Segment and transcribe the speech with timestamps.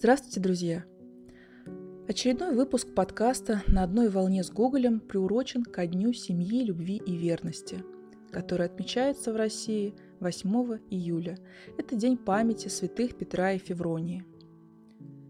[0.00, 0.84] Здравствуйте, друзья!
[2.08, 7.84] Очередной выпуск подкаста «На одной волне с Гоголем» приурочен ко Дню семьи, любви и верности,
[8.32, 11.38] который отмечается в России 8 июля.
[11.76, 14.24] Это день памяти святых Петра и Февронии.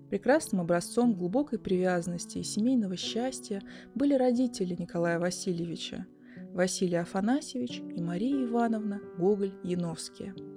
[0.09, 3.61] Прекрасным образцом глубокой привязанности и семейного счастья
[3.97, 6.07] были родители Николая Васильевича–
[6.53, 10.33] Василий Афанасьевич и Мария Ивановна Гоголь-Яновские–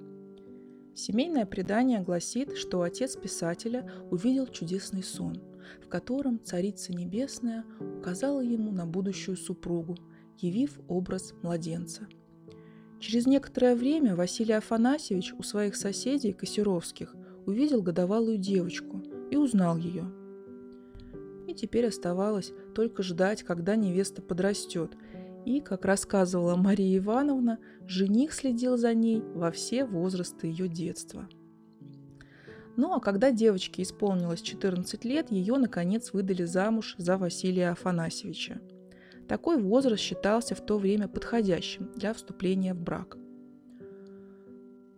[0.94, 5.42] Семейное предание гласит, что отец писателя увидел чудесный сон,
[5.82, 7.64] в котором Царица Небесная
[7.98, 9.96] указала ему на будущую супругу,
[10.38, 12.06] явив образ младенца.
[13.00, 20.04] Через некоторое время Василий Афанасьевич у своих соседей Косеровских увидел годовалую девочку и узнал ее.
[21.48, 24.92] И теперь оставалось только ждать, когда невеста подрастет–
[25.44, 31.28] и, как рассказывала Мария Ивановна, жених следил за ней во все возрасты ее детства.
[32.76, 38.60] Ну а когда девочке исполнилось 14 лет, ее, наконец, выдали замуж за Василия Афанасьевича.
[39.28, 43.16] Такой возраст считался в то время подходящим для вступления в брак.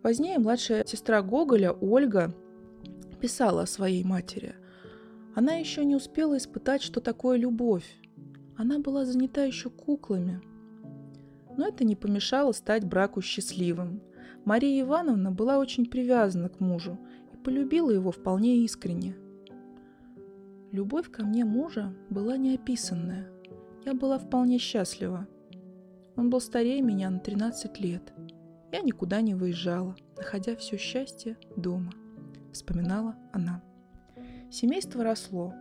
[0.01, 2.33] Позднее младшая сестра Гоголя, Ольга,
[3.21, 4.55] писала о своей матери.
[5.35, 7.85] Она еще не успела испытать, что такое любовь,
[8.57, 10.41] она была занята еще куклами.
[11.55, 14.01] Но это не помешало стать браку счастливым.
[14.45, 16.97] Мария Ивановна была очень привязана к мужу
[17.33, 19.15] и полюбила его вполне искренне.
[20.71, 23.29] Любовь ко мне мужа была неописанная.
[23.85, 25.27] Я была вполне счастлива.
[26.15, 28.13] Он был старее меня на 13 лет.
[28.71, 31.93] Я никуда не выезжала, находя все счастье дома,
[32.51, 33.63] вспоминала она.
[34.51, 35.53] Семейство росло,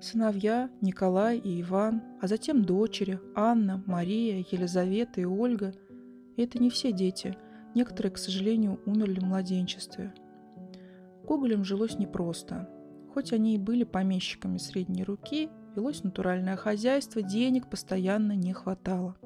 [0.00, 5.74] Сыновья Николай и Иван, а затем дочери Анна, Мария, Елизавета и Ольга.
[6.36, 7.36] И это не все дети.
[7.74, 10.14] Некоторые, к сожалению, умерли в младенчестве.
[11.24, 12.70] Гоголям жилось непросто.
[13.12, 19.16] Хоть они и были помещиками средней руки, велось натуральное хозяйство, денег постоянно не хватало.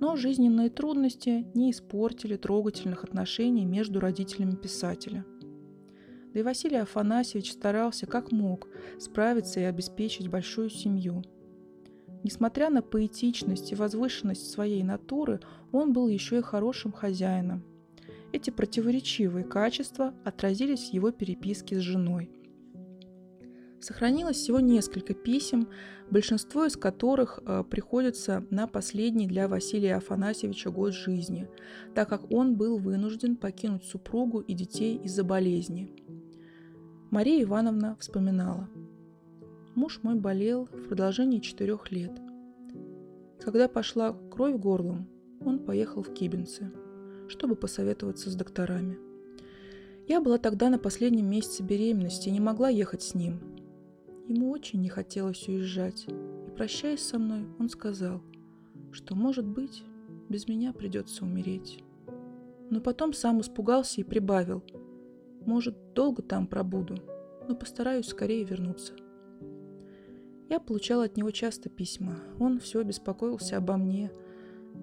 [0.00, 5.24] Но жизненные трудности не испортили трогательных отношений между родителями писателя–
[6.32, 8.68] да и Василий Афанасьевич старался как мог
[8.98, 11.22] справиться и обеспечить большую семью.
[12.24, 15.40] Несмотря на поэтичность и возвышенность своей натуры,
[15.72, 17.64] он был еще и хорошим хозяином.
[18.32, 22.30] Эти противоречивые качества отразились в его переписке с женой.
[23.80, 25.68] Сохранилось всего несколько писем,
[26.10, 31.48] большинство из которых э, приходится на последний для Василия Афанасьевича год жизни,
[31.94, 35.92] так как он был вынужден покинуть супругу и детей из-за болезни–
[37.10, 38.68] Мария Ивановна вспоминала.
[39.74, 42.12] Муж мой болел в продолжении четырех лет.
[43.40, 45.08] Когда пошла кровь горлом,
[45.42, 46.70] он поехал в Кибинцы,
[47.28, 48.98] чтобы посоветоваться с докторами.
[50.06, 53.40] Я была тогда на последнем месяце беременности и не могла ехать с ним.
[54.26, 58.20] Ему очень не хотелось уезжать, и, прощаясь со мной, он сказал,
[58.92, 59.82] что, может быть,
[60.28, 61.82] без меня придется умереть.
[62.68, 64.62] Но потом сам испугался и прибавил–
[65.48, 66.96] может, долго там пробуду,
[67.48, 68.92] но постараюсь скорее вернуться.
[70.50, 72.18] Я получала от него часто письма.
[72.38, 74.12] Он все беспокоился обо мне.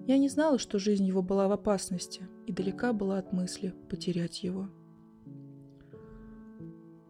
[0.06, 4.42] Я не знала, что жизнь его была в опасности, и далека была от мысли потерять
[4.42, 4.68] его.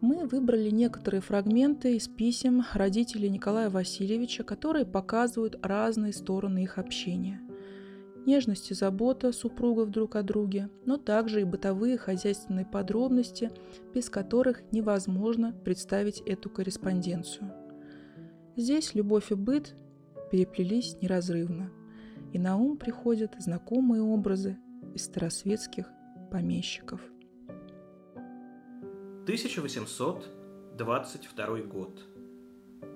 [0.03, 7.46] Мы выбрали некоторые фрагменты из писем родителей Николая Васильевича, которые показывают разные стороны их общения
[8.27, 13.51] нежность и забота супругов друг о друге, но также и бытовые хозяйственные подробности,
[13.95, 17.53] без которых невозможно представить эту корреспонденцию.
[18.57, 19.75] Здесь любовь и быт
[20.31, 21.71] переплелись неразрывно,
[22.33, 24.59] и на ум приходят знакомые образы
[24.95, 25.89] из старосветских
[26.31, 27.01] помещиков.
[29.25, 32.01] 1822 год.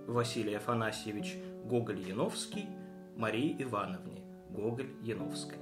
[0.06, 2.68] Василий Афанасьевич Гоголь-Яновский
[3.16, 4.29] Марии Ивановне.
[4.54, 5.58] Гоголь Яновской.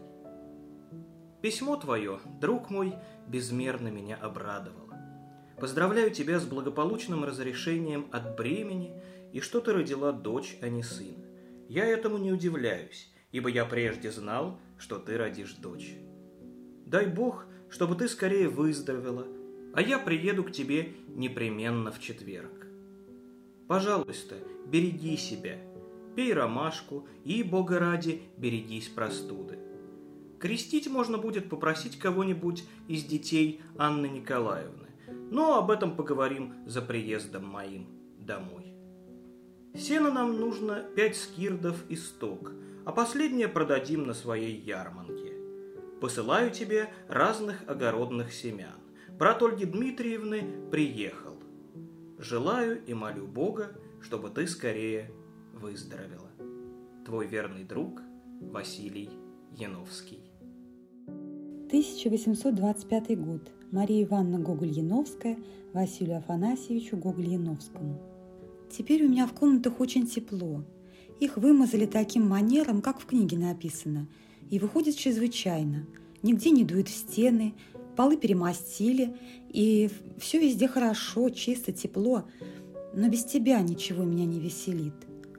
[1.40, 2.94] Письмо твое, друг мой,
[3.28, 4.96] безмерно меня обрадовало.
[5.60, 8.92] Поздравляю тебя с благополучным разрешением от бремени
[9.32, 11.24] и что ты родила дочь, а не сына.
[11.68, 15.96] Я этому не удивляюсь, ибо я прежде знал, что ты родишь дочь.
[16.86, 19.26] Дай Бог, чтобы ты скорее выздоровела,
[19.74, 22.66] а я приеду к тебе непременно в четверг.
[23.68, 24.36] Пожалуйста,
[24.66, 25.58] береги себя
[26.18, 29.56] пей ромашку и, бога ради, берегись простуды.
[30.40, 34.88] Крестить можно будет попросить кого-нибудь из детей Анны Николаевны,
[35.30, 37.86] но об этом поговорим за приездом моим
[38.18, 38.74] домой.
[39.76, 42.50] Сена нам нужно пять скирдов и сток,
[42.84, 45.34] а последнее продадим на своей ярманке.
[46.00, 48.80] Посылаю тебе разных огородных семян.
[49.16, 51.36] Брат Ольги Дмитриевны приехал.
[52.18, 55.12] желаю и молю Бога, чтобы ты скорее
[55.60, 56.30] выздоровела.
[57.04, 58.02] Твой верный друг
[58.40, 59.10] Василий
[59.56, 60.20] Яновский.
[61.66, 63.50] 1825 год.
[63.70, 65.36] Мария Ивановна Гоголь-Яновская
[65.74, 68.00] Василию Афанасьевичу Гоголь-Яновскому.
[68.70, 70.64] Теперь у меня в комнатах очень тепло.
[71.20, 74.08] Их вымазали таким манером, как в книге написано,
[74.50, 75.86] и выходит чрезвычайно.
[76.22, 77.54] Нигде не дует в стены,
[77.96, 79.16] полы перемостили,
[79.50, 82.24] и все везде хорошо, чисто, тепло.
[82.94, 84.94] Но без тебя ничего меня не веселит.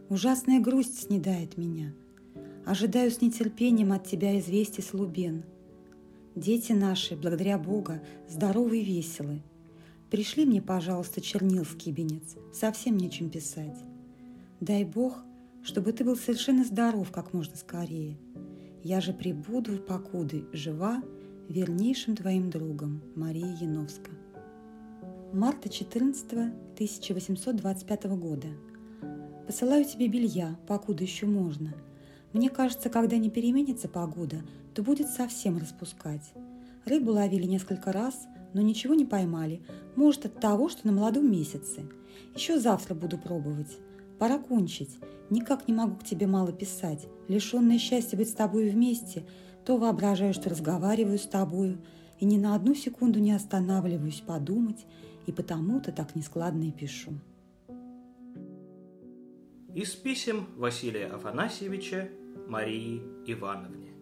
[0.10, 1.94] Ужасная грусть снедает меня.
[2.66, 5.44] Ожидаю с нетерпением от тебя известий с Лубен.
[6.36, 9.44] Дети наши, благодаря Бога, здоровы и веселы.
[10.10, 13.78] Пришли мне, пожалуйста, чернил в кибенец, совсем нечем писать.
[14.60, 15.20] Дай Бог,
[15.62, 18.18] чтобы ты был совершенно здоров как можно скорее.
[18.84, 21.04] Я же прибуду, покуды, жива,
[21.50, 24.10] вернейшим твоим другом, Мария Яновска.
[25.34, 28.48] Марта 14 1825 года.
[29.50, 31.74] Посылаю тебе белья, покуда еще можно.
[32.34, 34.44] Мне кажется, когда не переменится погода,
[34.76, 36.22] то будет совсем распускать.
[36.86, 39.64] Рыбу ловили несколько раз, но ничего не поймали.
[39.96, 41.82] Может, от того, что на молодом месяце.
[42.36, 43.80] Еще завтра буду пробовать.
[44.20, 45.00] Пора кончить.
[45.32, 47.08] Никак не могу к тебе мало писать.
[47.28, 49.26] Лишенное счастья быть с тобой вместе,
[49.66, 51.82] то воображаю, что разговариваю с тобою,
[52.20, 54.86] и ни на одну секунду не останавливаюсь подумать,
[55.26, 57.14] и потому-то так нескладно и пишу.
[59.76, 62.10] Из писем Василия Афанасьевича
[62.48, 63.94] Марии Ивановне.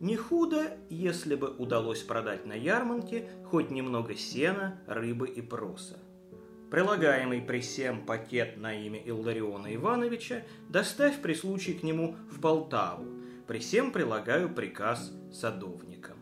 [0.00, 6.00] Не худо, если бы удалось продать на ярмарке хоть немного сена, рыбы и проса.
[6.72, 13.06] Прилагаемый при всем пакет на имя Иллариона Ивановича доставь при случае к нему в Полтаву.
[13.46, 16.16] При всем прилагаю приказ садовникам.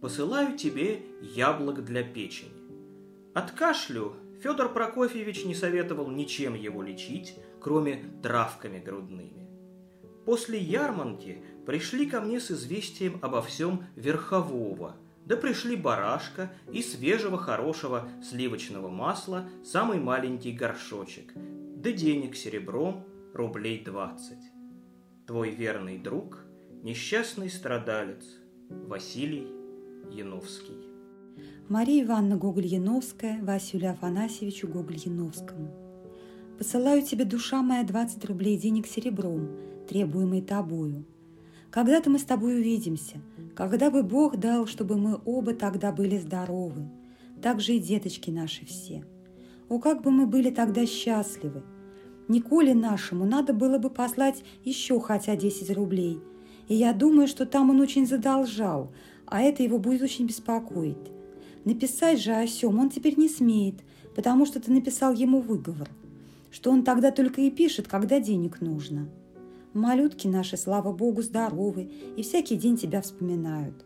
[0.00, 2.50] Посылаю тебе яблок для печени.
[3.34, 9.48] От кашлю Федор Прокофьевич не советовал ничем его лечить, кроме травками грудными.
[10.24, 17.38] После ярманки пришли ко мне с известием обо всем Верхового, да пришли барашка и свежего
[17.38, 23.04] хорошего сливочного масла самый маленький горшочек, да денег серебром
[23.34, 24.52] рублей двадцать.
[25.26, 26.44] Твой верный друг,
[26.82, 28.24] несчастный страдалец
[28.68, 29.48] Василий
[30.10, 30.95] Яновский.
[31.68, 35.68] Мария Ивановна Гоголь-Яновская Василию Афанасьевичу Гоголь-Яновскому.
[36.58, 39.50] Посылаю тебе, душа моя, 20 рублей денег серебром,
[39.88, 41.04] требуемый тобою.
[41.70, 43.20] Когда-то мы с тобой увидимся,
[43.54, 46.88] когда бы Бог дал, чтобы мы оба тогда были здоровы,
[47.42, 49.04] так же и деточки наши все.
[49.68, 51.62] О, как бы мы были тогда счастливы!
[52.28, 56.20] Николе нашему надо было бы послать еще хотя 10 рублей,
[56.68, 58.92] и я думаю, что там он очень задолжал,
[59.26, 61.15] а это его будет очень беспокоить.
[61.66, 63.74] Написать же о сем он теперь не смеет,
[64.14, 65.90] потому что ты написал ему выговор,
[66.52, 69.08] что он тогда только и пишет, когда денег нужно.
[69.74, 73.84] Малютки наши, слава богу, здоровы и всякий день тебя вспоминают.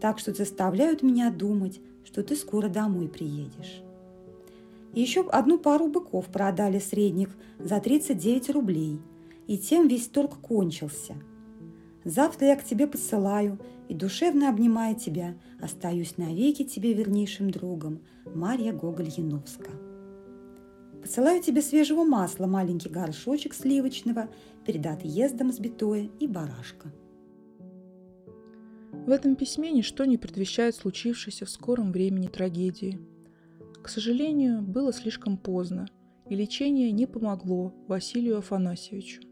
[0.00, 3.84] Так что заставляют меня думать, что ты скоро домой приедешь.
[4.92, 7.28] Еще одну пару быков продали средних
[7.60, 9.00] за 39 рублей,
[9.46, 11.14] и тем весь торг кончился.
[12.04, 13.58] Завтра я к тебе посылаю
[13.88, 18.00] и душевно обнимая тебя, остаюсь навеки тебе вернейшим другом,
[18.34, 19.70] Марья Гоголь-Яновска.
[21.00, 24.28] Посылаю тебе свежего масла, маленький горшочек сливочного,
[24.64, 26.92] перед отъездом сбитое и барашка.
[28.92, 33.00] В этом письме ничто не предвещает случившейся в скором времени трагедии.
[33.82, 35.88] К сожалению, было слишком поздно,
[36.28, 39.22] и лечение не помогло Василию Афанасьевичу.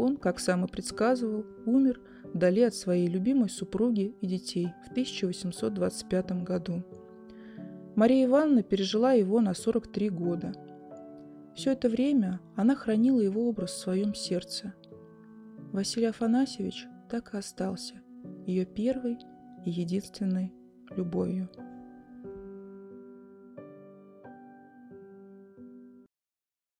[0.00, 2.00] Он, как сам и предсказывал, умер
[2.32, 6.82] вдали от своей любимой супруги и детей в 1825 году.
[7.96, 10.54] Мария Ивановна пережила его на 43 года.
[11.54, 14.72] Все это время она хранила его образ в своем сердце.
[15.70, 18.00] Василий Афанасьевич так и остался
[18.46, 19.18] ее первой
[19.66, 20.54] и единственной
[20.96, 21.50] любовью.